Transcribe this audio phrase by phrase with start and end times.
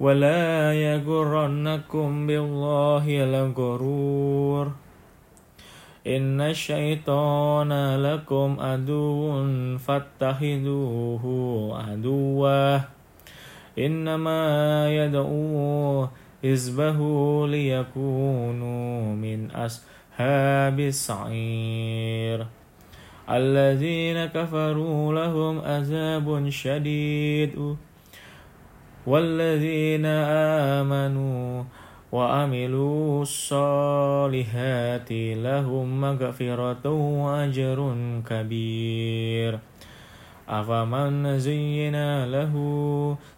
[0.00, 4.72] ولا يغرنكم بالله الغرور
[6.06, 7.72] إن الشيطان
[8.02, 9.46] لكم عدو
[9.78, 11.24] فاتخذوه
[11.84, 12.80] عدوا
[13.78, 14.40] إنما
[14.88, 16.08] يدعو
[16.44, 16.98] حزبه
[17.46, 22.46] ليكونوا من أصحاب السعير
[23.30, 27.76] الذين كفروا لهم عذاب شديد
[29.10, 30.06] والذين
[30.86, 31.64] آمنوا
[32.12, 36.86] وعملوا الصالحات لهم مغفرة
[37.24, 37.78] وأجر
[38.30, 39.58] كبير.
[40.48, 42.54] أفمن زين له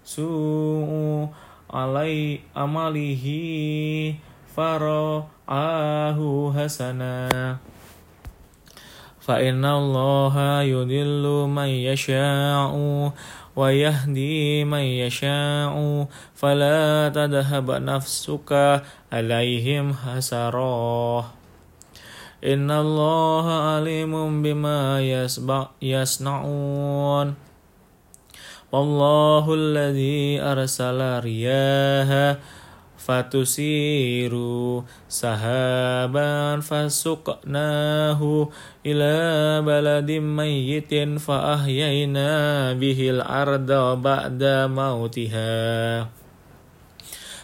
[0.05, 0.93] سوء
[1.73, 3.25] علي عمله
[4.57, 6.21] فرآه
[6.57, 7.29] حسنا.
[9.23, 12.75] فإن الله يضل من يشاء
[13.57, 18.83] ويهدي من يشاء فلا تذهب نفسك
[19.13, 21.25] عليهم حسراه
[22.45, 25.01] إن الله عليم بما
[25.83, 27.35] يصنعون
[28.73, 32.39] والله الذي أرسل رياها
[33.03, 38.55] fatusiru sahaban fasuqnahu
[38.87, 39.17] ila
[39.67, 46.07] baladim mayyitin fa ahyayna bihil arda ba'da mautiha.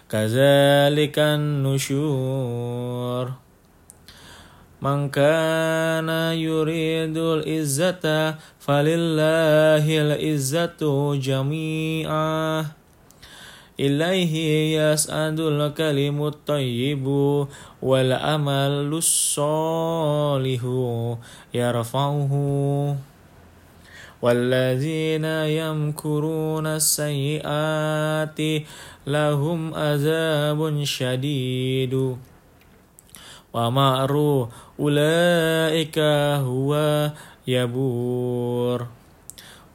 [0.06, 3.34] Kazalikan nusyur.
[4.78, 12.77] Man kana yuridul izzata falillahil izzatu jami'ah
[13.78, 17.46] yas'adul kalimut tayyibu
[17.80, 19.06] wal amalus
[19.38, 21.16] solihu
[21.54, 22.98] yarfa'uhu
[24.18, 28.38] والذين يمكرون السيئات
[29.06, 31.94] لهم عذاب شديد
[33.54, 34.48] ومأر
[34.80, 35.98] أولئك
[36.42, 36.72] هو
[37.46, 38.86] يبور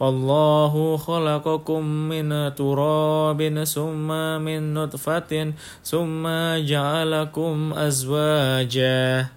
[0.03, 4.09] والله خلقكم من تراب ثم
[4.43, 5.53] من نطفة
[5.83, 6.23] ثم
[6.59, 9.27] جعلكم أزواجا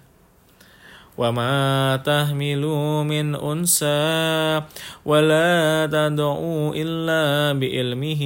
[1.17, 1.55] وما
[2.03, 2.63] تحمل
[3.07, 4.61] من أنثى
[5.07, 8.23] ولا تدعو إلا بعلمه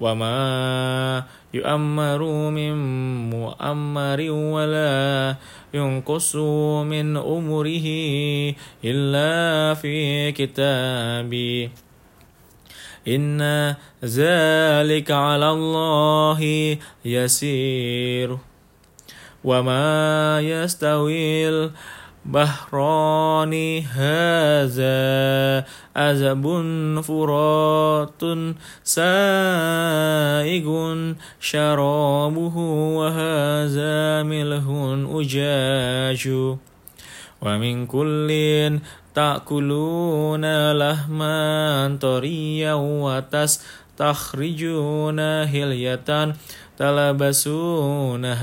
[0.00, 0.42] وما
[1.54, 2.20] يؤمر
[2.50, 2.74] من
[3.30, 5.36] مؤمر ولا
[5.74, 6.36] ينقص
[6.86, 7.86] من أمره
[8.84, 11.70] إلا في كتابي.
[13.08, 13.40] إن
[14.04, 16.40] ذلك على الله
[17.04, 18.38] يسير.
[19.44, 21.70] وما يستوي
[22.26, 25.64] البحران هذا
[25.96, 26.44] أزب
[27.02, 28.22] فرات
[28.84, 30.66] سائغ
[31.40, 32.56] شرابه
[32.96, 34.64] وهذا ملح
[35.18, 36.28] أجاج
[37.42, 38.30] ومن كل
[39.14, 44.40] تأكلون لحما طريا وتستخرجون
[45.20, 46.34] هلية
[46.78, 48.42] تلبسونها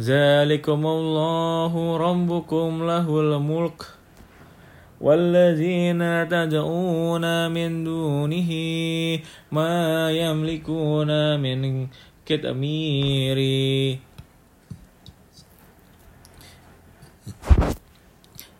[0.00, 3.80] ذلكم الله ربكم له الملك
[5.00, 8.50] والذين تدعون من دونه
[9.52, 11.88] ما يملكون من
[12.26, 13.38] كتمير.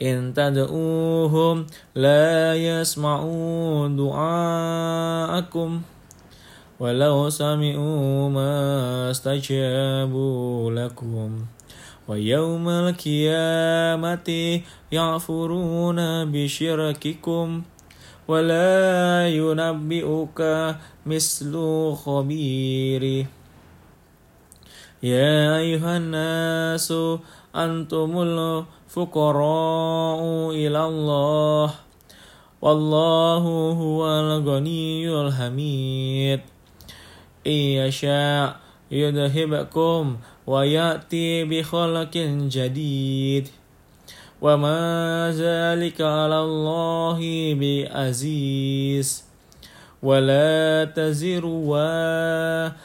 [0.03, 5.71] إن تدعوهم لا يسمعوا دعاءكم.
[6.81, 11.45] ولو سمعوا ما استجابوا لكم
[12.09, 14.29] ويوم القيامة
[14.93, 16.01] يعفرون
[16.33, 17.63] بشرككم
[18.29, 20.41] ولا ينبئك
[21.07, 21.53] مثل
[22.05, 23.27] خبير.
[25.03, 26.93] يا أيها الناس
[27.57, 31.75] أنتم الفقراء إلى الله
[32.63, 33.45] والله
[33.83, 36.41] هو الغني الحميد.
[37.47, 38.57] إن يشاء
[38.91, 40.17] يذهبكم
[40.47, 42.17] ويأتي بخلق
[42.57, 43.49] جديد
[44.41, 47.21] وما ذلك على الله
[47.55, 49.25] بعزيز
[50.03, 52.79] ولا تزر وازرة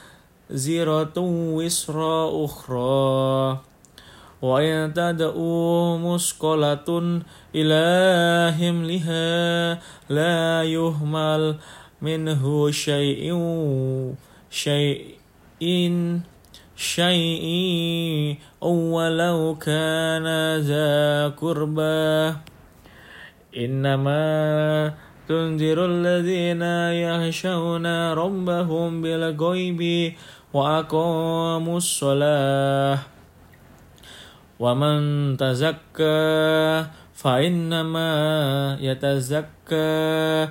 [1.57, 2.00] وسر
[2.46, 3.60] أخرى
[4.42, 7.22] وإن تدعو مثقلة
[7.56, 7.84] إلى
[8.60, 9.80] حملها
[10.10, 11.56] لا يهمل
[12.02, 13.34] منه شيء
[14.56, 15.19] شيء
[16.75, 17.46] شيء
[18.63, 20.28] ولو كان
[20.60, 22.36] ذا قربى.
[23.57, 24.24] إنما
[25.28, 26.63] تنذر الذين
[27.04, 29.81] يخشون ربهم بالغيب
[30.54, 33.00] وأقاموا الصلاة.
[34.60, 34.98] ومن
[35.38, 38.12] تزكى فإنما
[38.80, 40.48] يتزكى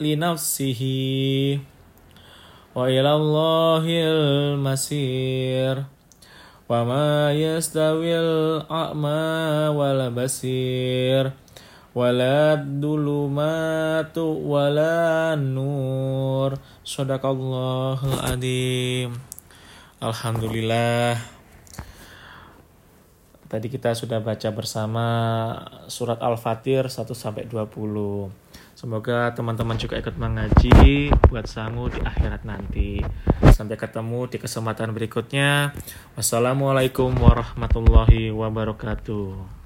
[0.00, 0.82] لنفسه.
[2.75, 5.75] وإلى الله المسير
[6.69, 9.23] وما يستوي الأعمى
[9.77, 11.23] والبصير
[11.95, 14.99] ولا الظلمات ولا
[15.39, 16.49] النور
[16.83, 19.11] صدق الله العظيم
[19.95, 21.15] Alhamdulillah
[23.45, 25.07] Tadi kita sudah baca bersama
[25.87, 27.71] surat Al-Fatir 1 sampai 20.
[28.80, 33.04] Semoga teman-teman juga ikut mengaji buat sangu di akhirat nanti.
[33.52, 35.76] Sampai ketemu di kesempatan berikutnya.
[36.16, 39.59] Wassalamualaikum warahmatullahi wabarakatuh.